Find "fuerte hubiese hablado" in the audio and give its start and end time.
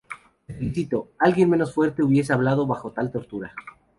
1.75-2.65